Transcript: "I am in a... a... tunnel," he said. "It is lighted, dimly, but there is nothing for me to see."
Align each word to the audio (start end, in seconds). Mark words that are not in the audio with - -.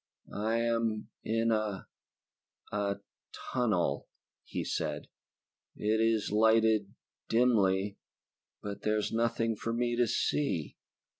"I 0.33 0.55
am 0.57 1.09
in 1.23 1.51
a... 1.51 1.85
a... 2.71 2.97
tunnel," 3.53 4.07
he 4.43 4.63
said. 4.63 5.05
"It 5.75 5.99
is 6.01 6.31
lighted, 6.31 6.95
dimly, 7.29 7.99
but 8.63 8.81
there 8.81 8.97
is 8.97 9.11
nothing 9.11 9.55
for 9.55 9.73
me 9.73 9.95
to 9.95 10.07
see." 10.07 10.75